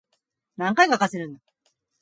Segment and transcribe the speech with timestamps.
[0.57, 1.39] 何回かかせるんだ